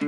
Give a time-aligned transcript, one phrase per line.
[0.00, 0.06] 各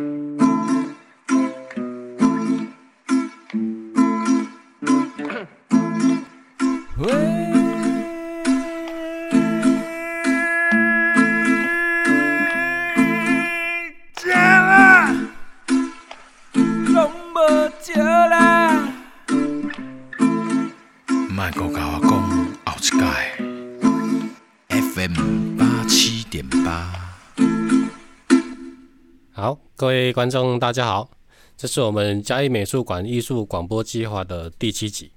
[30.13, 31.11] 观众，大家好，
[31.57, 35.11] 这是我们嘉义美术馆艺术广播计划的第七集。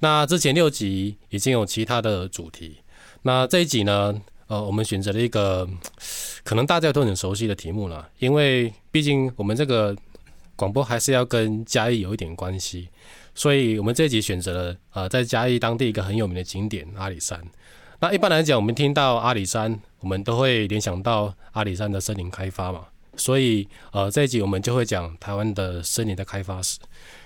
[0.00, 2.78] 那之前六集已经有其他的主题，
[3.22, 4.14] 那这一集呢，
[4.48, 5.66] 呃，我们选择了一个
[6.44, 9.96] 可能大家都很熟悉的题目了，因为毕竟我们这个
[10.54, 12.88] 广播还是要跟嘉义有一点关系，
[13.34, 17.42] 所以我们这一集选择了呃，在嘉义当地一个很有名的景点阿里山。
[18.00, 22.86] 那一般来讲，我们听到阿里山，我们都会联想到阿里山的森林开发嘛。
[23.16, 26.78] 所以，呃，这一集我们就会讲台湾的森林的开发史。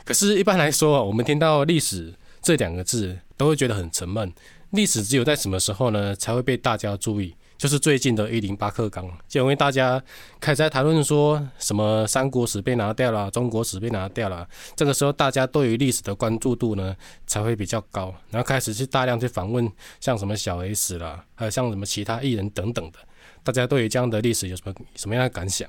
[0.05, 4.33] 可是，一般来说，我们听到历史这两个字，都会觉得很沉闷。
[4.70, 7.34] 历史只有在什么时候呢，才会被大家注意？
[7.58, 10.02] 就是最近的一零八课纲，就因为大家
[10.41, 16.96] 开始在谈论说什么三国史被拿掉了，中国史被拿掉了，这个时候大家对于历史的关注度呢，
[17.27, 22.98] 才会比较高，然后开始去大量去访问像什么小 S 啦，还有像什么其他艺人等等的。
[23.42, 25.68] 大家对于这样的历史有什么什么样的感想？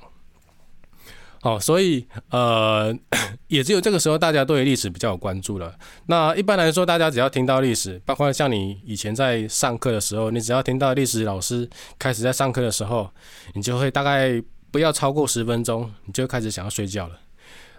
[1.42, 2.96] 好，所以呃，
[3.48, 5.76] 也只有这个时候，大家对历史比较有关注了。
[6.06, 11.68] 那一般来说，大家只要听到历史，包括像你以前在上课的时候，你只要听到历史老师
[11.98, 13.10] 开始在上课的时候，
[13.54, 14.40] 你就会大概
[14.70, 17.18] 不要超过十分钟，你就开始想要睡觉了。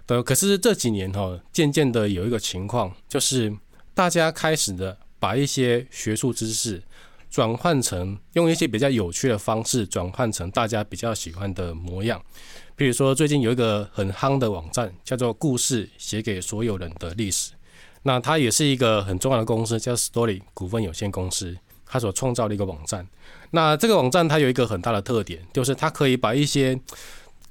[0.06, 3.56] 对，可是这几年哈，渐渐的有一个情况，就是
[3.94, 6.84] 大家开始的把一些学术知识。
[7.30, 12.22] 转换成用一些比较有趣的方式转换成大家比较喜欢的模样，
[12.76, 17.52] 比如说最近有一个很夯的网站叫做“故事写给所有人的历史”，
[18.04, 23.08] 那它也是一个很重要的公司叫 Story 股份有限公司，它所创造的一个网站。
[23.52, 26.80] 那这个网站它有一个很大的特点，就是它可以把一些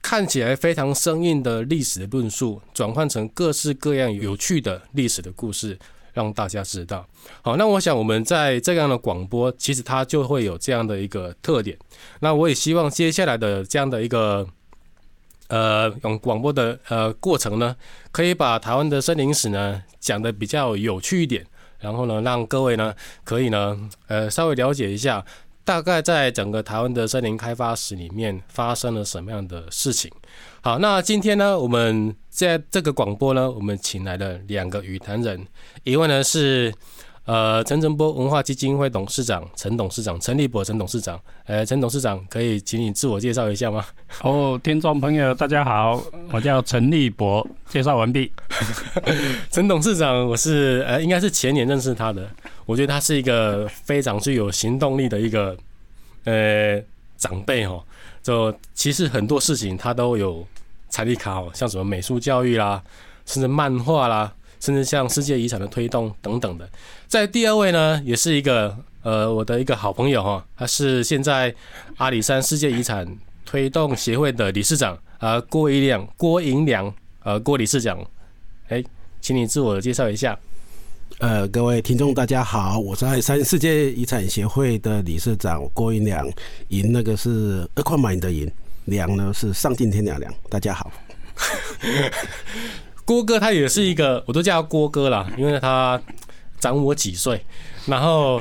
[0.00, 5.78] 看起来非常生硬的历史的论述转换成各式各样有趣的历史的故事。
[6.14, 7.08] 让大家知道，
[7.40, 11.74] 好，那我想我们在这样的广播，其实它就会有这样的一个特点。
[12.20, 14.46] 那我也希望接下来的这样的一个
[15.52, 17.76] 呃用广播的呃过程呢，
[18.10, 21.44] 可以把台湾的森林史呢讲得比较有趣一点，
[21.78, 25.22] 然后呢让各位呢可以呢呃稍微了解一下，
[25.62, 30.10] 大概在整个台湾的森林开发史里面发生了什么样的事情。
[30.62, 35.46] 好，那今天呢，我们在这个广播呢，我们请来了两个与谈人，
[35.84, 36.72] 一位呢是
[37.24, 43.84] 呃陈诚波文化基金会董事长陈董事长陈立博陈董事长，呃陈董事长可以请你自我介绍一下吗？
[44.22, 46.02] 哦，听众朋友大家好，
[46.32, 48.32] 我叫陈立博，介绍完毕。
[49.52, 52.28] 陈董事长，我是呃应该是前年认识他的，
[52.66, 55.56] 我觉得他是一个非常具有行动力的一个
[56.24, 56.82] 呃
[57.16, 57.82] 长辈哦。
[58.22, 60.46] 就其实很多事情他都有
[60.88, 62.82] 财力卡哦，像什么美术教育啦，
[63.26, 66.68] 甚至漫画啦，甚至像世界遗产的推动等等的。
[67.08, 71.52] 在第二位呢，也是一个呃我的一个好朋友哈，他是现在
[71.96, 73.04] 阿里山世界遗产
[73.44, 77.98] 推动协会的理事长啊，郭一亮郭银良呃郭理事长，
[78.68, 78.82] 哎，
[79.20, 80.38] 请你自我介绍一下。
[81.18, 86.24] 呃，各位听众大家好，我是阿里山世界遗产协会的理事长郭银良，
[86.68, 88.48] 银那个是二矿买的银，
[88.84, 90.92] 良呢是上进天良良，大家好。
[93.04, 96.00] 郭哥他也是一个，我都叫他郭哥啦，因为他
[96.58, 97.44] 长我几岁，
[97.86, 98.40] 然后。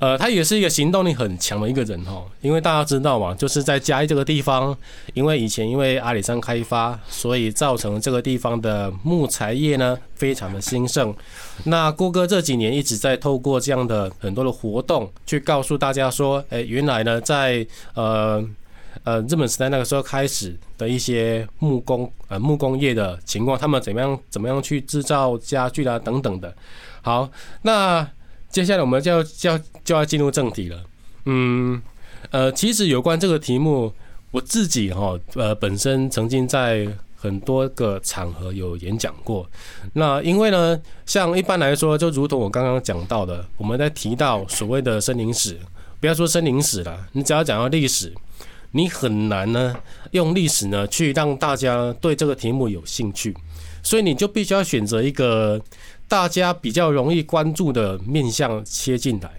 [0.00, 4.76] 呃，他也是一个行动力很强的一个人哦，因为大家知道嘛，就是在嘉义这个地方，
[5.14, 11.14] 因为以前因为阿里山开发，所以造成这个地方的木材业呢非常的兴盛。
[11.64, 17.64] 那郭哥这几年一直在透过这样的很多的活动，去告诉大家说，哎，原来呢在
[17.94, 18.44] 呃
[19.04, 26.54] 呃日本时代那个时候开始的一些木工呃木工业的情况，他们怎么样怎么样去制造家具啦等等的。
[27.02, 27.30] 好，
[27.62, 28.08] 那。
[28.52, 30.78] 接下来我们就要就要就要进入正题了。
[31.24, 31.80] 嗯，
[32.32, 33.90] 呃，其实有关这个题目，
[34.30, 39.48] 我自己哈呃本身曾经在很多个场合有演讲过。
[39.94, 45.58] 那因为呢，像一般来说，就如同我刚刚讲到的，我们在提到所谓的森林史，
[45.98, 48.12] 不要说森林史了，你只要讲到历史，
[48.72, 49.74] 你很难呢
[50.10, 53.34] 用历史呢去让大家对这个题目有兴趣，
[53.82, 55.62] 所以你就必须要选择一个。
[56.08, 59.30] 大家比较容易关注的面向切进来，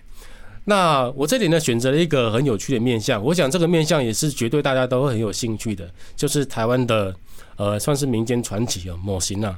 [0.63, 7.15] 那我这里呢选择了一个很有趣的面向，我想这个面向也是绝对大家都会很有兴趣的，就是台湾的
[7.57, 9.56] 呃算是民间传奇哦，魔神仔。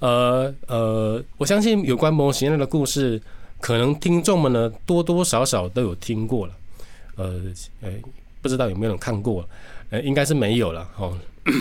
[0.00, 3.18] 呃呃，我相信有关魔神仔的故事，
[3.62, 6.52] 可能听众们呢多多少少都有听过了。
[7.14, 7.40] 呃，
[7.80, 7.90] 呃，
[8.46, 9.46] 不知道有没有人看过？
[9.90, 11.18] 呃，应该是没有了哦。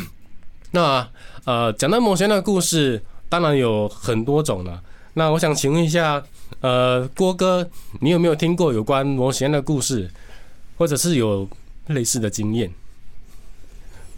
[0.71, 1.07] 那
[1.43, 4.81] 呃，讲到魔仙的故事，当然有很多种了。
[5.13, 6.23] 那我想请问一下。
[6.61, 7.67] 呃，郭哥，
[8.01, 10.09] 你有没有听过有关魔仙的故事，
[10.77, 11.47] 或者是有
[11.87, 12.71] 类似的经验？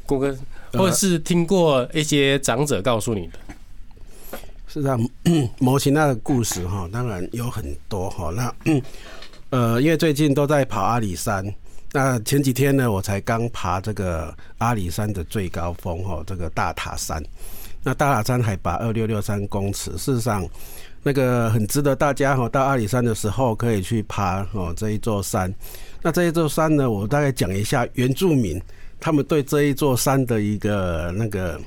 [0.06, 0.38] 郭哥，
[0.74, 3.40] 或者是听过一些长者告诉你的？
[4.68, 5.10] 是这样，
[5.60, 8.32] 魔仙那个故事哈，当然有很多哈。
[8.32, 8.54] 那
[9.50, 11.44] 呃，因为最近都在跑阿里山，
[11.98, 17.20] 那前几天呢，我才刚爬这个阿里山的最高峰哈，这个大塔山。
[17.82, 20.48] 那大塔山海拔二六六三公尺，事实上。
[21.02, 25.52] 那个很值得大家哈到阿里山的时候可以去爬哦这一座山。
[26.04, 28.62] 那这一座山呢，我大概讲一下原住民
[29.00, 31.60] 他们对这一座山的一个那个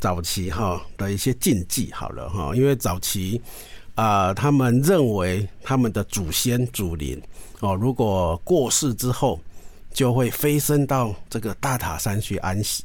[0.00, 3.40] 早期哈的一些禁忌好了哈，因为早期
[3.94, 7.20] 啊他们认为他们的祖先祖灵
[7.60, 9.38] 哦如果过世之后
[9.98, 12.84] 就会飞升到这个大塔山去安息。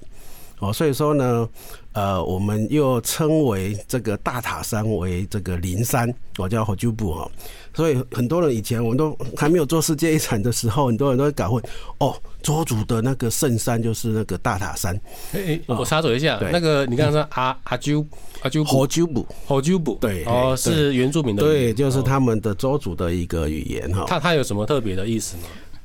[0.57, 1.48] 哦，所以说呢，
[1.92, 7.30] 呃，我们又称为这个大塔山为这个灵山，我叫火鸠部哈。
[7.71, 11.62] 所以很多人以前我们都还没有做世界遗产的时候，很多人都会搞混
[12.00, 14.95] 哦，周族的那个圣山就是那个大塔山。
[15.33, 18.04] 哎、欸，我插嘴一下，那个你刚刚说阿阿鸠
[18.42, 24.06] 阿鸠火鸠部火鸠部，对哦，是原住民的，对，就是他们的周族的一个语言哈。
[24.07, 25.44] 它它有什么特别的意思吗？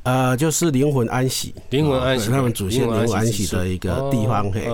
[0.09, 4.67] 呃，就是灵魂安息，灵魂安息，他们祖先灵魂安息的一个地方嘿。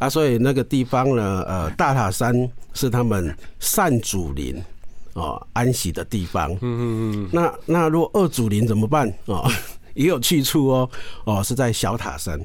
[0.00, 2.34] 啊，所以那个地方呢，呃，大塔山
[2.72, 4.60] 是他们善祖灵
[5.12, 6.50] 哦安息的地方。
[6.54, 6.82] 嗯嗯
[7.12, 7.28] 嗯。
[7.32, 9.08] 那那如果恶祖灵怎么办？
[9.26, 9.48] 哦，
[9.94, 10.90] 也有去处哦。
[11.24, 12.40] 哦，是在小塔山。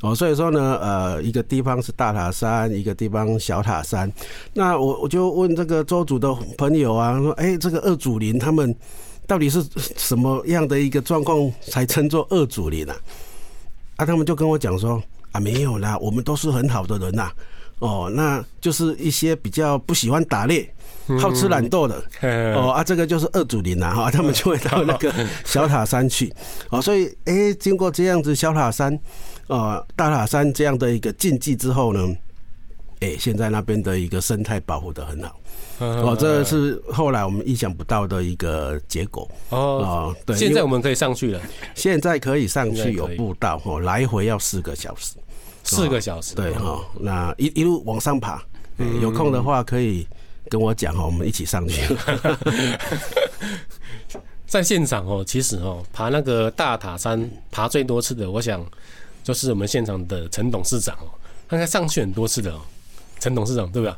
[0.00, 4.10] 哦，所以说呢，呃，一个地方是大塔山，一个地方小塔山。
[4.54, 8.74] 那我我就问这个周主的朋友啊，说，哎，这个恶祖灵他们。
[9.30, 9.64] 到底是
[9.96, 12.92] 什么样的一个状况才称作恶主灵呢？
[13.94, 15.00] 啊，他们就跟我讲说
[15.30, 17.30] 啊，没有啦，我们都是很好的人呐。
[17.78, 20.68] 哦，那就是一些比较不喜欢打猎、
[21.20, 22.02] 好吃懒惰的。
[22.56, 26.34] 哦啊，这个就是二祖林呐哈，他们就会到那个小塔山去。
[26.70, 28.98] 哦，所以哎，经过这样子小塔山、
[29.46, 32.16] 呃大塔山这样的一个禁忌之后呢，
[32.98, 35.38] 哎，现在那边的一个生态保护的很好。
[36.04, 40.14] 哦，这是后来我们意想不到的一个结果哦。
[40.26, 41.40] 对，现在我们可以上去了。
[41.74, 45.14] 现在可以上去，有步道哦，来回要四个小时。
[45.64, 46.84] 四个小时，对哈。
[47.00, 48.42] 那一一路往上爬，
[49.00, 50.06] 有空的话可以
[50.48, 51.82] 跟我讲哦，我们一起上去。
[54.46, 58.64] 在现场哦，其实哦，爬那个大塔山爬最多次的，我想
[59.22, 61.08] 就是我们现场的陈董事长哦，
[61.48, 62.60] 他应该上去很多次的哦。
[63.18, 63.88] 陈董事长，对不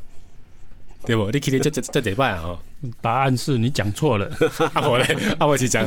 [1.06, 1.16] 对？
[1.16, 1.30] 不？
[1.30, 2.58] 你今天这这这礼拜啊？
[3.00, 4.30] 答案是你讲错了。
[4.74, 5.86] 阿 我嘞，阿我去讲，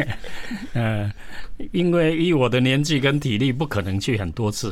[0.74, 1.10] 嗯，
[1.72, 4.70] 因为以我的年纪跟体力，不可能去很多次。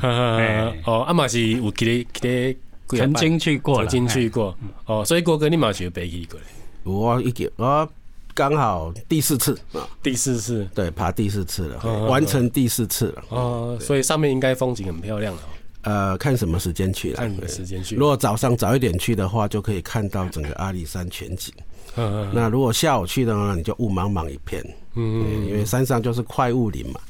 [0.85, 4.57] 哦，阿妈是有去去曾经去过，曾经去过。
[4.87, 6.39] 哦，所以郭哥你嘛是有背去过。
[6.85, 7.89] 我一个我
[8.35, 13.25] 刚好第四次啊，第四次，对，爬第四次了，完成第四次了。
[13.31, 15.43] 哦，所以上面应该风景很漂亮了。
[15.83, 17.17] 呃，看什么时间去了？
[17.17, 17.95] 看什么时间去？
[17.97, 21.55] 如果早上早一点去的话，就可以看到整个阿里山全景。
[21.97, 24.63] 嗯，那如果下午去的话，你就雾茫茫一片。
[24.95, 27.01] 嗯，因为山上就是快雾林嘛，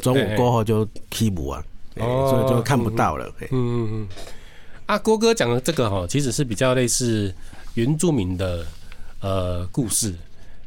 [0.00, 1.64] 中午过后就起雾啊，
[1.94, 3.26] 所以就看不到了。
[3.40, 4.08] 嗯嗯嗯。
[4.86, 7.32] 阿郭哥讲的这个哈，其实是比较类似
[7.74, 8.66] 原住民的
[9.20, 10.14] 呃故事。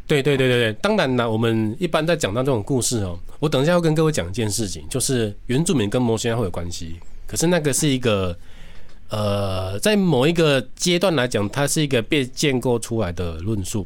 [0.07, 6.95] 对对对对对，当然呢，我们一般在讲到这种故事哦，我等一下要跟各位讲一件事情，就是原住民跟魔神仔会有关系。
[7.29, 8.35] 可是那个是一个，
[9.09, 13.85] 呃，在某一个阶段来讲，它是一个被建构出来的论述。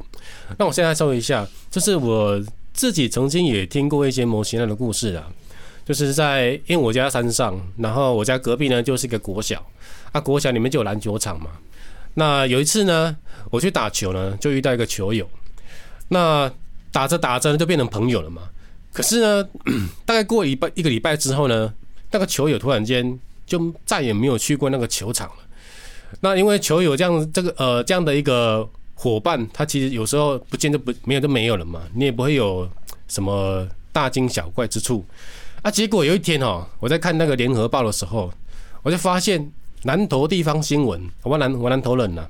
[0.57, 5.27] 那我现在说一下，就是我自己曾经也听过一些模型人的故事啊，
[5.83, 9.61] 就是在因为我家山上，然后我家隔壁呢就是一个国小，
[10.13, 11.49] 啊，国小里面就有篮球场嘛。
[12.13, 13.13] 那有一次呢，
[13.51, 15.27] 我去打球呢，就遇到一个球友，
[16.07, 16.49] 那
[16.93, 18.43] 打着打着就变成朋友了嘛。
[18.93, 19.49] 可是呢，
[20.05, 21.73] 大概过一拜一个礼拜之后呢，
[22.11, 23.19] 那个球友突然间。
[23.45, 25.35] 就再也没有去过那个球场了。
[26.21, 32.69] 那因为球友这样这个呃这样的一个伙伴，他其实有时候不见得不没有就没有了嘛，你也不会有
[33.07, 35.03] 什么大惊小怪之处。
[35.61, 38.31] 啊，结果有一天哦，我在看那个联合报的时候，
[38.83, 39.51] 我就发现
[39.83, 42.27] 南投地方新闻，我南我南投人呐，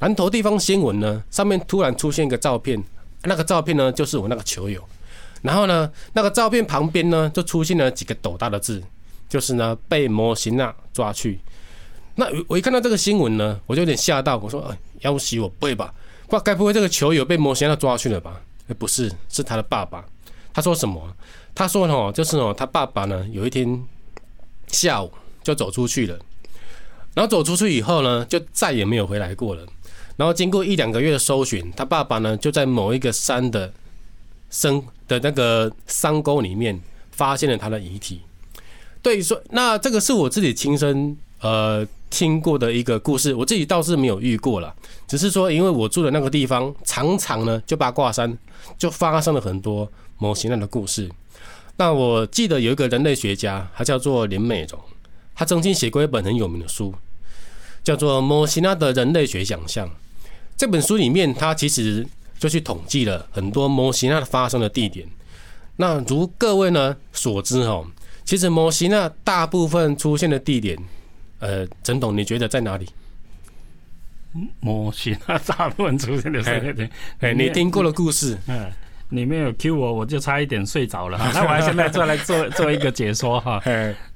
[0.00, 2.82] 南投地方新闻呢上面突然出现一个照片，
[3.22, 4.82] 那个照片呢就是我那个球友。
[5.42, 8.82] 然后呢，那个照片旁边呢就出现了几个斗大的字，
[9.32, 11.40] 就是呢被摩西娜抓去。
[12.16, 15.94] 那我一看到这个新闻呢，我就有点吓到，我说：“哎，要死我不会吧？
[16.28, 20.04] 不，该不会这个球友被摩西娜抓去了吧？”哎，不是，是他的爸爸。
[20.52, 21.16] 他说什么？
[21.54, 23.82] 他说：“哦，就是哦，他爸爸呢有一天
[24.66, 25.10] 下午
[25.42, 26.18] 就走出去了，
[27.14, 29.66] 然后走出去以后呢，就再也没有回来过了。
[30.18, 33.72] 然后经过一两个月的搜寻，他爸爸呢就在某一个山的
[34.50, 36.78] 深的那个山沟里面
[37.12, 38.20] 发现了他的遗体。
[39.02, 44.72] 对，说那这个是我自己亲身呃听过的一个故事，我自己倒是没有遇过了，
[45.08, 48.38] 只是说因为我住的那个地方常常呢就八卦山
[48.78, 51.10] 就发生了很多模型那样的故事。
[51.78, 54.78] 那我记得有一个人类学家，他叫做林美荣，
[55.34, 56.94] 他曾经写过一本很有名的书，
[57.82, 59.88] 叫做《模型那的人类学想象》。
[60.56, 62.06] 这本书里面，他其实
[62.38, 65.08] 就去统计了很多模型那发生的地点。
[65.76, 67.86] 那如各位呢所知哦，
[68.24, 70.78] 其实模型那大部分出现的地点，
[71.38, 72.88] 呃，陈董你觉得在哪里？
[74.60, 78.70] 模型那大部分出现的地点，哎，你听过的故事，嗯，
[79.08, 81.18] 你没有 Q 我，我就差一点睡着了。
[81.34, 83.62] 那我还现在再来做做一个解说哈。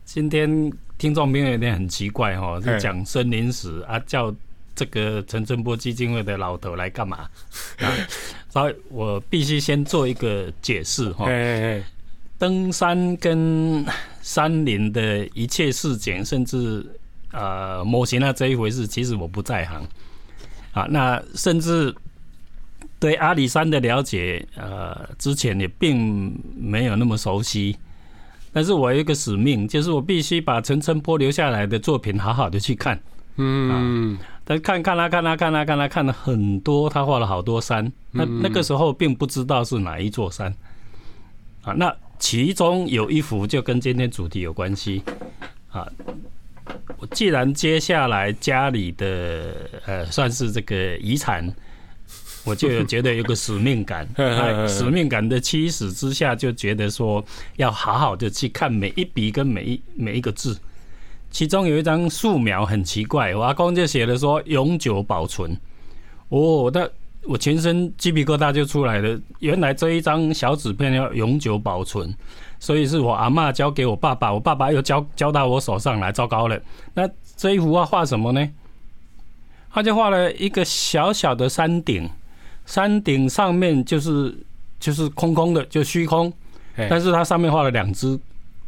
[0.04, 4.34] 今天听众朋友有点很奇怪哈，是讲森林史啊，叫。
[4.78, 7.26] 这个陈春波基金会的老头来干嘛？
[7.80, 7.88] 啊，
[8.50, 11.24] 所以我必须先做一个解释哈。
[12.38, 13.84] 登山跟
[14.20, 16.84] 山林的一切事情，甚至
[17.32, 19.82] 呃模型啊这一回事，其实我不在行。
[20.72, 21.94] 啊，那甚至
[22.98, 27.76] 对阿里山的了解，呃，之前也并没有那么熟悉。
[28.52, 33.00] 但是我有一个使命，就是我必须把陈澄波留下来的作品好好的去看。
[33.36, 34.18] 嗯。
[34.44, 37.90] 但看看他，看他，看他，看他，看了很多，他画了好多山。
[38.12, 40.54] 那那个时候并不知道是哪一座山
[41.62, 41.72] 啊。
[41.72, 45.02] 那其中有一幅就跟今天主题有关系
[45.70, 45.86] 啊。
[46.98, 49.54] 我既然接下来家里的
[49.84, 51.52] 呃算是这个遗产，
[52.44, 54.08] 我就有觉得有个使命感。
[54.66, 57.24] 使命感的驱使之下，就觉得说
[57.56, 60.58] 要好好的去看每一笔跟每一每一个字。
[61.30, 65.54] 其中有一张素描很奇怪，我阿公就写了说永久保存。
[66.30, 66.88] 哦，那
[67.26, 69.20] 我全身鸡皮疙瘩就出来了。
[69.40, 72.14] 原来这一张小纸片要永久保存，
[72.58, 76.12] 所以是我阿嬷交给我爸爸，我爸爸又交交到我手上来。
[76.12, 76.60] 糟糕了，
[76.94, 78.48] 那这一幅画画什么呢？
[79.72, 82.08] 他就画了一个小小的山顶，
[82.64, 84.34] 山顶上面就是
[84.80, 86.32] 就是空空的，就虚空。
[86.88, 88.18] 但是它上面画了两只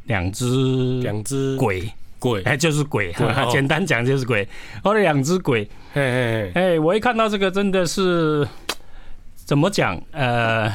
[0.05, 1.91] 两只两只鬼。
[2.19, 3.15] 鬼哎，就是鬼，
[3.49, 4.49] 简单讲就是鬼。
[4.83, 8.47] 画了两只鬼，哎哎，我一看到这个真的是
[9.45, 10.01] 怎么讲？
[10.13, 10.73] 呃，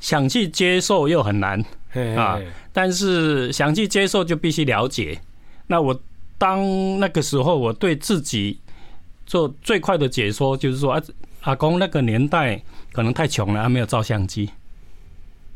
[0.00, 1.64] 想去接受又很难
[2.16, 2.38] 啊。
[2.72, 5.20] 但是想去接受就必须了解。
[5.66, 5.98] 那我
[6.38, 6.60] 当
[7.00, 8.58] 那个时候，我对自己
[9.26, 11.02] 做最快的解说就是说，啊，
[11.42, 12.60] 阿公那个年代
[12.92, 14.48] 可能太穷了，他没有照相机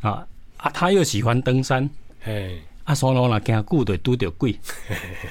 [0.00, 0.26] 啊
[0.56, 1.88] 啊，他又喜欢登山，
[2.24, 2.50] 哎
[2.84, 4.58] 啊，所以啦，惊久就拄到鬼，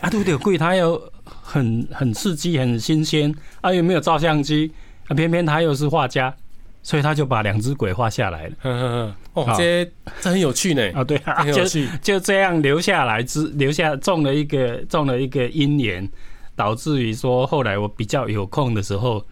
[0.01, 1.11] 啊，拄到鬼，他又
[1.41, 4.71] 很很刺激，很新鲜，啊，又没有照相机，
[5.07, 6.33] 啊，偏偏他又是画家，
[6.81, 8.53] 所以他就把两只鬼画下来了。
[8.63, 9.89] 嗯嗯嗯，哦，这
[10.21, 10.91] 这很有趣呢。
[10.93, 11.63] 啊，对啊，就
[12.01, 16.07] 就这样留下来，之留下种了一个种了一个因缘，
[16.55, 19.25] 导致于说后来我比较有空的时候，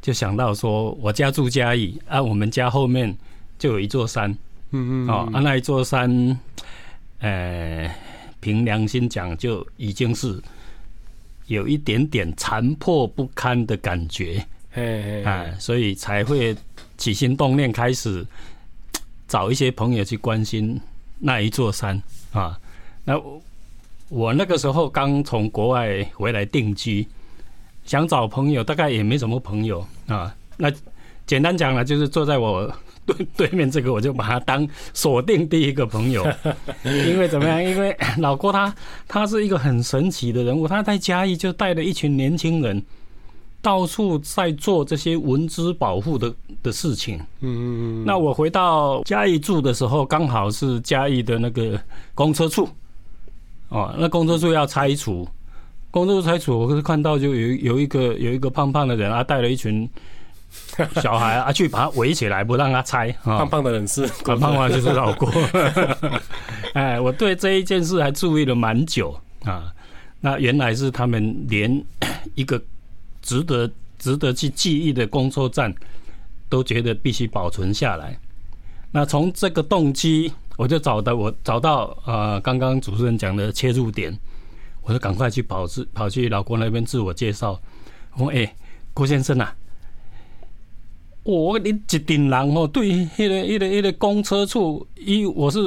[0.00, 3.16] 就想到说我家住嘉义，啊，我们家后面
[3.58, 4.30] 就有一座山，
[4.70, 6.38] 嗯嗯，哦，啊，那一座山。
[7.22, 7.94] 呃，
[8.40, 10.40] 凭良心讲，就已经是
[11.50, 14.46] 有一点点残破不堪的感觉，
[15.24, 16.56] 啊，所以才会
[16.96, 18.24] 起心动念，开始
[19.26, 20.80] 找一些朋友去关心
[21.18, 22.00] 那一座山
[22.32, 22.56] 啊。
[23.04, 23.20] 那
[24.08, 27.04] 我那个时候刚从国外回来定居，
[27.84, 30.32] 想找朋友，大概也没什么朋友啊。
[30.56, 30.72] 那
[31.26, 32.72] 简单讲了，就是坐在我。
[33.06, 36.24] 对对面这个，我就把他当锁定第一个朋友，
[36.84, 37.62] 因为怎么样？
[37.62, 38.72] 因为 老郭他
[39.08, 42.80] 他是一个很神奇的人物，他在嘉义就带了一群年轻人，
[43.60, 47.16] 到处在做这些文资保护的的事情。
[47.40, 47.66] 嗯嗯
[48.02, 48.04] 嗯。
[48.04, 51.80] 那我回到嘉义住的时候，刚好是嘉义的那个
[52.14, 52.68] 公车处，
[53.70, 55.26] 哦，那公车处要拆除，
[55.90, 59.88] 公车处拆除，我看到就有有一个有一个胖胖的人啊，带了一群。
[61.00, 63.10] 小孩啊，去把他围起来，不让他猜。
[63.22, 65.30] 胖胖的人是，胖胖的就是老郭。
[66.74, 69.72] 哎，我对这一件事还注意了蛮久啊。
[70.20, 71.82] 那原来是他们连
[72.34, 72.60] 一个
[73.22, 75.74] 值得值得去记忆的工作站
[76.48, 78.18] 都觉得必须保存下来。
[78.92, 84.18] 那从这个动机，我就找到我找到呃，刚刚主持人讲的切入点，
[84.82, 87.60] 我就赶快去跑自跑去老郭那边自我介绍。
[88.14, 88.56] 我说：“哎、欸，
[88.92, 89.54] 郭先生啊，
[91.30, 95.58] 我你一顶人哦，对，那个那个那个公车处，一我是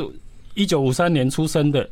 [0.53, 1.89] 一九五三年出生的，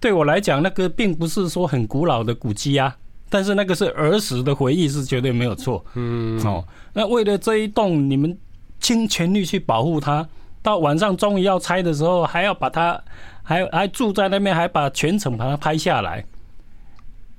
[0.00, 2.96] 对我来讲，那个并不是说很古老的古迹啊，
[3.28, 5.84] 但是那个是儿时的回忆，是绝对没有错。
[5.94, 8.36] 嗯，哦，那为了这一栋，你们
[8.80, 10.26] 倾全力去保护它。”
[10.62, 13.02] 到晚上终于要拆的时候，还要把它，
[13.42, 16.24] 还还住在那边，还把全程把它拍下来。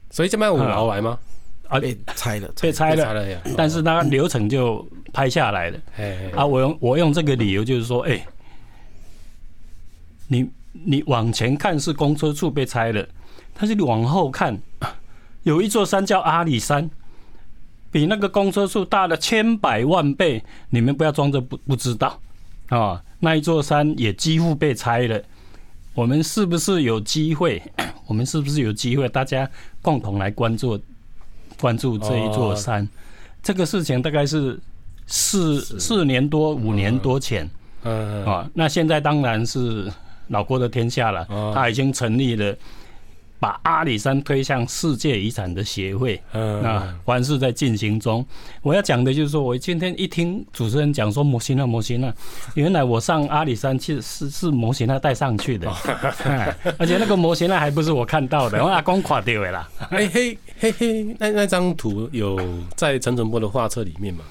[0.10, 1.18] 所以这边五毛来吗？
[1.68, 3.42] 啊，被拆了，被拆了。
[3.58, 5.80] 但是那流程就拍下来了。
[6.36, 8.26] 啊，我用我用这个理由就是说，哎，
[10.28, 13.08] 你你往前看是公车处被拆了，
[13.54, 14.60] 但是你往后看，
[15.44, 16.90] 有一座山叫阿里山，
[17.92, 20.44] 比那个公车处大了千百万倍。
[20.70, 22.20] 你们不要装着不不知道
[22.70, 23.02] 啊。
[23.20, 25.22] 那一座山也几乎被拆了，
[25.94, 27.62] 我们是不是有机会？
[28.06, 29.08] 我们是不是有机会？
[29.08, 29.50] 大家
[29.82, 30.78] 共同来关注
[31.64, 32.86] 关注这一座山。
[33.42, 34.60] 这个事情大概是
[35.08, 37.50] 四四年多五年多前，
[38.26, 39.90] 啊，那现在当然是
[40.28, 42.54] 老郭的天下了，他已经成立了。
[43.44, 48.26] 把阿里山推向世界遗产的协会，嗯，那凡事在进行中。
[48.62, 52.14] 我要讲的就是说，我今天一听主持人讲说摩西娜摩西娜，
[52.56, 55.70] 原来我上阿里山其实是是摩西娜带上去的，
[56.78, 59.70] 而且那个摩西娜还不是我看到的， 我阿公垮掉的啦。
[59.92, 62.40] 嘿嘿嘿嘿，那那张图有
[62.78, 64.24] 在陈澄波的画册里面吗？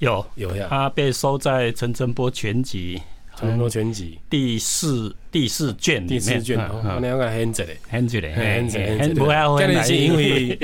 [0.00, 3.00] 有有呀，他被收在陈澄波全集。
[3.40, 4.18] 很多全集。
[4.28, 9.14] 第四第四卷，第四卷哦，那两个很值嘞，很值嘞，很值很值。
[9.14, 10.58] 这里是因为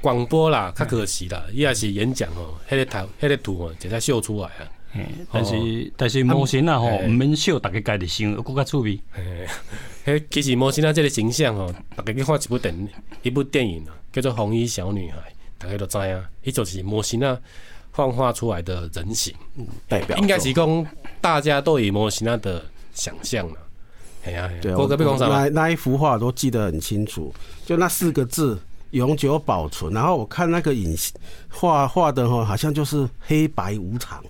[0.00, 4.68] 广播啦，较可惜啦，伊也是演讲哦，迄个头，迄个图哦，直接秀出来啊。
[5.30, 9.00] 但是但是模型啊吼，毋免秀，逐家家己想，更较趣味。
[10.06, 12.88] 迄，其实模型啊，即个形象吼，逐家去看一部电
[13.22, 15.18] 一部电影啊，叫做《红衣小女孩》，
[15.58, 17.38] 大家都知啊，伊就是模型啊。
[17.96, 19.32] 幻化出来的人形，
[19.86, 20.18] 代表。
[20.18, 20.84] 应该提供
[21.24, 23.54] 大家都以模型那的想象了。
[24.26, 27.32] 哎呀，对，我那那一幅画都记得很清楚，
[27.64, 28.58] 就那四个字
[28.92, 29.90] “永久保存”。
[29.94, 30.94] 然后我看那个影
[31.48, 34.22] 画画的哈，好像就是黑白无常。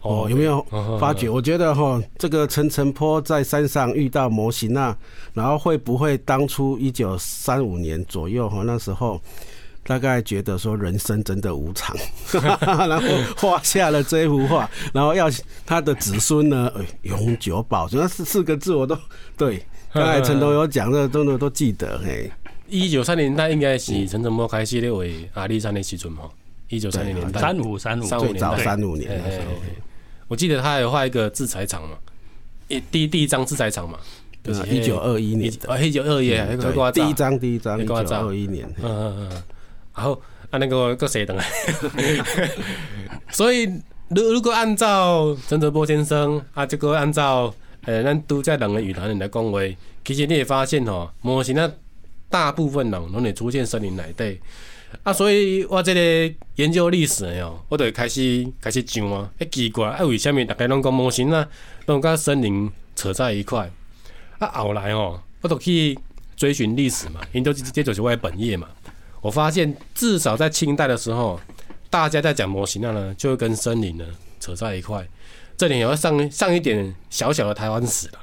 [0.00, 0.64] 哦，有没有
[0.98, 1.28] 发觉？
[1.28, 4.96] 我觉得哈，这个陈澄波在山上遇到模型那，
[5.34, 9.20] 然后会不会当初一九三五年左右哈，那时候。
[9.86, 11.96] 大概觉得说人生真的无常，
[12.60, 15.30] 然后画下了这幅画，然后要
[15.64, 16.72] 他的子孙呢，
[17.02, 18.02] 永久保存。
[18.02, 18.98] 那四四个字我都
[19.36, 22.00] 对， 刚才陈董有讲的，都都都记得。
[22.04, 22.30] 嘿，
[22.68, 26.22] 一九三零年代应该是陈澄波开始列为阿里山的时阵嘛。
[26.68, 29.44] 一九三零年代，三五三五，最早三五年的时候，
[30.26, 31.90] 我记得他还有画一个制裁厂嘛，
[32.66, 33.96] 一第一第一张制裁厂嘛，
[34.42, 36.30] 就是一九二一年，哦，一九二一，
[36.92, 39.42] 第一张第一张一九二一年，嗯嗯嗯。
[39.96, 41.44] 然后啊，那个个谁等啊？
[43.30, 43.64] 所以，
[44.08, 47.52] 如如果按照陈澄波先生啊，这个按照
[47.84, 49.58] 呃，咱都在两个语坛人来讲话，
[50.04, 51.68] 其实你也发现吼，模型啊，
[52.28, 54.38] 大部分人拢会出现森林内底
[55.02, 61.48] 啊，所以我这个研究历史的哦，我就开始开始上啊，哎奇怪，啊为什么大家拢讲模型啊，
[61.86, 63.70] 拢跟森林扯在一块？
[64.38, 65.98] 啊后来哦，我都去
[66.36, 68.68] 追寻历史嘛，因为这这就是我的本业嘛。
[69.26, 71.40] 我发现，至少在清代的时候，
[71.90, 74.04] 大家在讲模型呢，就会跟森林呢
[74.38, 75.04] 扯在一块。
[75.56, 78.20] 这里也要上上一点小小的台湾史了。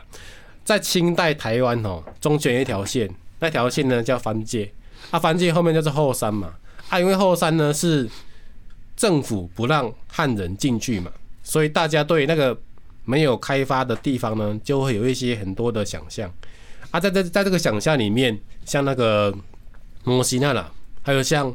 [0.63, 4.71] 在清代台湾哦，中间一条线，那条线呢叫番界，
[5.11, 6.53] 啊番界后面就是后山嘛，
[6.87, 8.09] 啊因为后山呢是
[8.95, 11.11] 政府不让汉人进去嘛，
[11.43, 12.57] 所以大家对那个
[13.03, 16.33] 没有开发的地方呢，就会有一些很多的想象。
[16.91, 19.35] 啊在在在这个想象里面，像那个
[20.05, 20.71] 摩西那了。
[21.03, 21.53] 还有像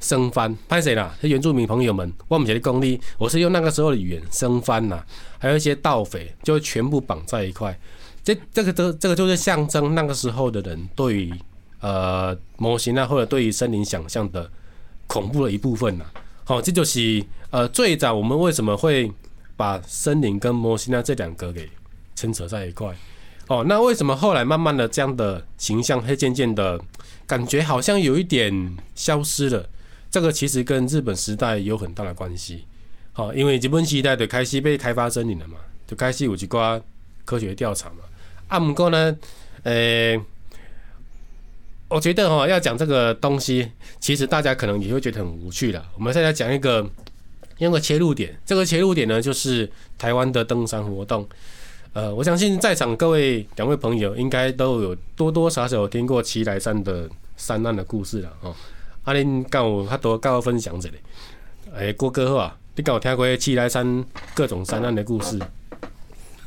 [0.00, 1.14] 生番，拍谁啦？
[1.22, 5.02] 原住民朋友们，我们写的功力，我是用那个时候的语言生番呐，
[5.38, 7.78] 还有一些盗匪，就会全部绑在一块。
[8.22, 11.32] 这这个这这个就是象征那个时候的人对于
[11.80, 14.50] 呃模型啊，或者对于森林想象的
[15.06, 16.04] 恐怖的一部分呐。
[16.44, 19.10] 好，这就是呃最早我们为什么会
[19.56, 21.68] 把森林跟模型啊这两个给
[22.14, 22.94] 牵扯在一块。
[23.48, 26.80] 哦，那为什么后来慢慢的这样的形象会渐渐的？
[27.26, 29.68] 感觉好像有一点消失了，
[30.10, 32.64] 这个其实跟日本时代有很大的关系。
[33.12, 36.80] 好，因为日本时代就开始被开发森林了嘛，就开始有几挂
[37.26, 37.96] 科学调查嘛。
[38.46, 39.14] 啊，不过呢，
[39.62, 40.18] 呃，
[41.88, 45.86] 我觉得哈，要讲这个东西，其实大家可能也会觉得很无趣了。
[45.96, 46.88] 我们现在讲一个
[47.58, 51.28] 用个切入点，这个切入点呢，就是台湾的登山活动。
[51.92, 58.54] 呃，我相信在场各位两位朋友应该都有多多少少听过奇莱山的山难的故事了哦。
[59.04, 60.96] 阿林跟我他多跟我分享这里。
[61.74, 65.38] 哎，郭哥啊，你跟我听过奇莱山各种山难的故事？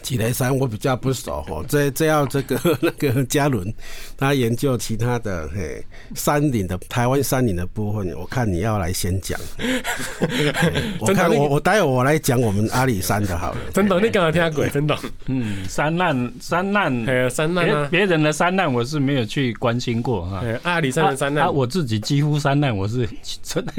[0.02, 3.74] 奇莱山我比较不熟哦， 这这要这个 那个嘉伦
[4.18, 5.84] 他研究其他的嘿
[6.16, 9.40] 山林的台湾山林的部分，我看你要来先讲。
[11.00, 13.58] 我看我我待会我来讲我们阿里山的好了。
[13.74, 14.68] 真的，你刚刚听过？
[14.70, 14.98] 真的。
[15.28, 17.88] 嗯，山难山难，还有山难啊！
[17.90, 20.44] 别人的山难我是没有去关心过哈。
[20.64, 23.08] 阿里山的山难，我自己几乎山难我是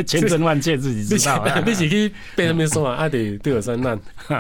[0.07, 1.47] 千真万确自己知道。
[1.65, 2.97] 你是去被他们说啊？
[2.97, 3.99] 阿里都有山难。
[4.29, 4.35] 其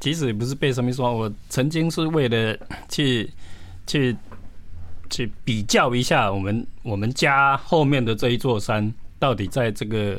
[0.00, 2.58] 即使不是被什么说，我曾经是为了
[2.88, 3.30] 去
[3.86, 4.16] 去
[5.10, 10.18] 去比较一下我们我们家后面的这一座山，到底在这个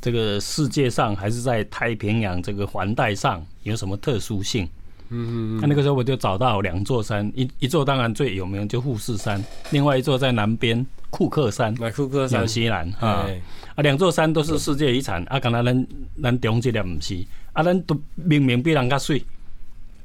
[0.00, 4.66] 这个世界上，还是在太平洋这个环带上有什么特殊性？
[5.10, 13.26] 嗯嗯，那那个时候我就找到两座山，一一座当然最有名就富士山，另外一座在南边库克山，库克山，纽西兰啊
[13.74, 15.86] 啊，两座山都是世界遗产，啊，刚才咱
[16.22, 17.24] 咱中这点不是。
[17.52, 19.20] 啊，咱都明明比人家水，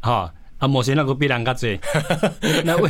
[0.01, 1.69] 哈啊，某些那个比人家多，
[2.65, 2.89] 那为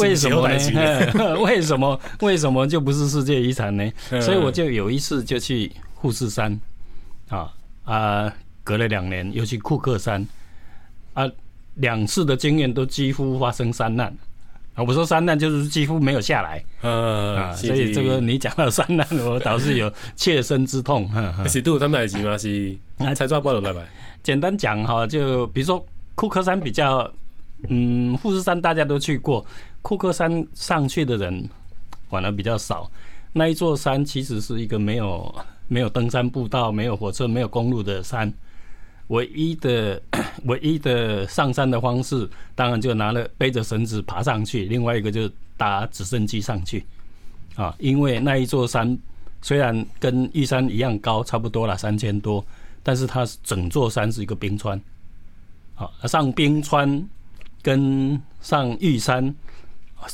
[0.00, 1.34] 为什么呢？
[1.42, 3.90] 为什么为什么就不是世界遗产呢？
[4.20, 6.56] 所以我就有一次就去富士山，
[7.28, 7.52] 啊
[7.84, 10.24] 啊，隔了两年又去库克山，
[11.14, 11.30] 啊，
[11.74, 14.06] 两次的经验都几乎发生山难，
[14.74, 21.10] 啊，我说山难就是几乎没有下来，啊，所以这个你讲到山难，我倒是有切身之痛，
[21.48, 22.36] 是都有他们来是吗？
[22.38, 22.76] 是。
[22.98, 23.82] 那才抓来吧？
[24.22, 27.10] 简单讲哈，就比如说库克山比较，
[27.68, 29.44] 嗯，富士山大家都去过，
[29.82, 31.48] 库克山上去的人
[32.08, 32.90] 反而比较少。
[33.32, 35.34] 那一座山其实是一个没有
[35.66, 38.32] 没有登山步道、没有火车、没有公路的山。
[39.08, 40.00] 唯一的
[40.44, 46.84] 唯一的上山的方式，当然就拿了背着绳子爬上去，另外一个就搭直升机上去。
[47.54, 48.98] 啊，因为那一座山
[49.40, 52.44] 虽然跟玉山一样高，差不多了三千多。
[52.84, 54.80] 但是它整座山是一个冰川，
[55.74, 57.08] 好，上冰川
[57.62, 59.32] 跟上玉山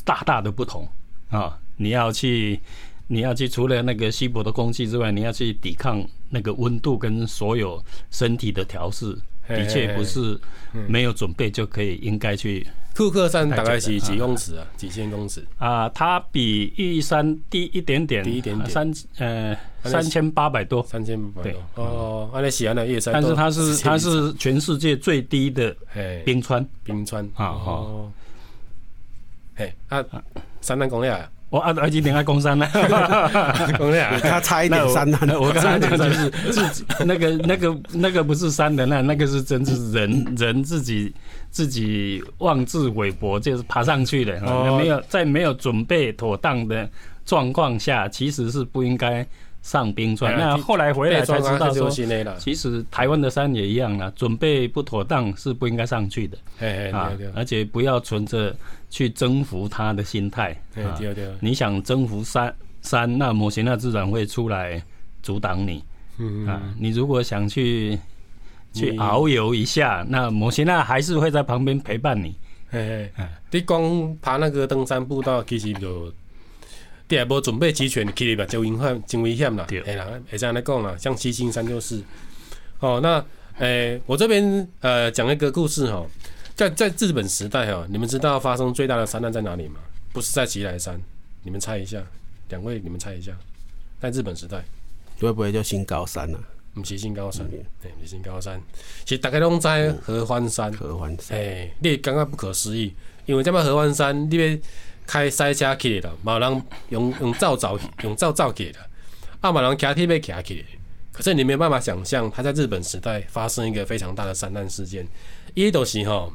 [0.05, 0.87] 大大的不同
[1.31, 1.59] 啊！
[1.77, 2.61] 你要去，
[3.09, 9.17] 你要去，除了那个稀薄的空气之外，你要去抵抗那个温度跟所有身体的调试，
[9.49, 10.39] 的确不是
[10.87, 12.67] 没有准备就可以应该去。
[12.95, 14.67] 库克山大概是几公尺啊？
[14.77, 15.89] 几千公尺啊？
[15.91, 21.63] 它比玉山低一点点，低一点点，三呃三千八百多，三千八百多。
[21.77, 25.75] 哦，那喜欢的玉山，但是它是它是全世界最低的
[26.25, 28.13] 冰川，冰川啊哦。
[29.55, 30.05] 嘿啊，
[30.61, 31.31] 山难攻略啊！
[31.51, 32.67] 我啊，已经点爱攻山呢？
[33.79, 34.19] 攻略啊！
[34.23, 35.21] 他差一点山难。
[35.41, 41.15] 我刚才讲就是 自己那个那个那个不是山的那，那个是真是人人自己。
[41.51, 46.87] 自己妄自菲薄，就是爬上去的，哦、没有在没有准备妥当的
[47.25, 49.27] 状况下，其实是不应该
[49.69, 50.35] 上冰川。
[50.35, 51.91] 那后来回来才知道说，
[52.39, 56.39] 其实台湾的山也一样啦，准备不妥当是不应该上去的。
[56.91, 58.57] 啊，而且不要存着
[58.89, 61.13] 去征服它的心态对。
[61.41, 64.83] 你想征服山山，那摩西那自然会出来
[65.23, 65.85] 阻挡你。
[66.17, 67.99] 嗯啊，你如果想去。
[68.75, 72.35] 去遨游一下，那摩西娜还是会在旁边陪伴你。
[72.71, 76.13] 嘿嘿，你光爬那个登山步道，其实就
[77.09, 79.67] 第二波准备齐全，去吧就危险，真危险啦。
[79.87, 82.03] 哎啦，会这样来讲啦，像七星山就是。
[82.81, 83.19] 哦，那
[83.59, 86.07] 诶、欸，我这边呃讲一个故事哈，
[86.55, 89.81] 在在日本时代哈，你们知道发生最大的山难在哪里吗？
[90.13, 91.01] 不是在奇来山，
[91.43, 92.01] 你们猜一下，
[92.51, 93.33] 两位你们猜一下，
[94.01, 94.63] 在日本时代
[95.19, 96.45] 会不会叫新高山呢、啊？
[96.75, 98.61] 不是新高山，对，不是新高山。
[99.05, 99.67] 其实大家拢知
[100.01, 102.95] 合欢山，合欢山，哎，你感觉不可思议，
[103.27, 104.59] 因为这么合欢山，你要
[105.09, 108.79] 开赛车去的，冇人用用造造用造造去的，
[109.41, 110.67] 啊，冇人骑铁要骑去。
[111.11, 115.09] 可是你没有办法想象，他在日本时代发生一个非常大的山难事件。
[115.55, 116.31] 伊都是哈，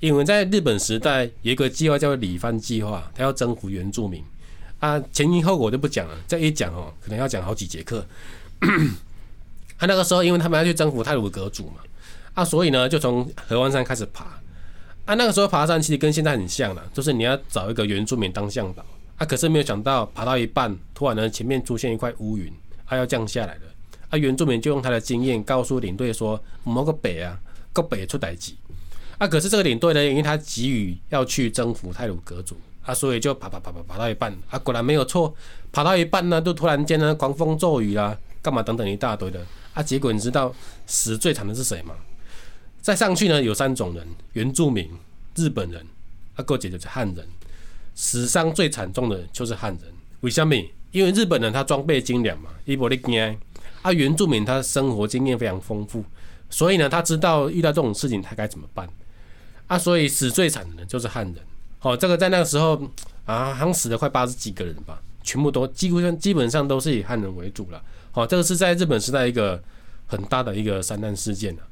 [0.00, 4.22] 因为在日本时代有一个计划叫做里番计划，他要征服原住民。
[4.80, 8.06] 啊，前因后果就不讲了，这一讲哦，可能要讲好几节课。
[8.60, 11.76] 他、啊、那个时候，因为他们要去征服太鲁阁族嘛，
[12.34, 14.38] 啊，所以呢，就从合欢山开始爬。
[15.10, 18.84] 啊，那个时候爬山其实跟现在很像了，就是你要找一个原住民当向导。
[19.16, 22.48] 啊，可是没有想到爬到一半，突然呢，前面出现一块乌云，
[22.86, 23.62] 他要降下来了。
[24.10, 27.36] 啊，原住民就用他的经验告诉领队说：“某个北啊，
[27.72, 28.52] 个北出代志。”
[29.18, 35.34] 啊，可是这个领队呢，因为他急于要去征服太鲁阁族，啊，所以就爬爬爬爬爬到一半，啊，果然没有错，
[35.72, 38.16] 爬到一半呢，就突然间呢，狂风骤雨啦。
[38.40, 39.44] 干嘛等等一大堆的
[39.74, 40.54] 啊，结果你知道
[40.86, 41.94] 死最惨的是谁吗？
[42.80, 44.90] 再上去呢，有三种人：原住民、
[45.34, 45.86] 日本人，
[46.34, 47.26] 啊，够解决是汉人。
[47.94, 49.92] 死伤最惨重的就是汉人。
[50.20, 50.54] 为什么？
[50.92, 53.38] 因为日本人他装备精良嘛，伊无咧惊。
[53.82, 56.04] 啊，原住民他生活经验非常丰富，
[56.50, 58.88] 所以呢，他知道遇到这种事情他该怎么办。
[59.66, 61.36] 啊，所以死最惨的人就是汉人。
[61.78, 62.74] 好，这个在那个时候
[63.24, 67.82] 啊，好像死了快八十几个人吧，全部都几乎上基本上都是以汉人为主了。
[68.10, 69.62] 好，这个是在日本时代一个
[70.06, 71.62] 很大的一个山难事件了。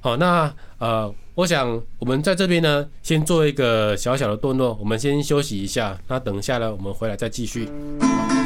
[0.00, 5.98] 好，那呃，我想我们在这边呢，先做一个小小的段落，我们先休息一下。
[6.08, 7.68] 那等一下呢，我们回来再继续。
[8.00, 8.45] 好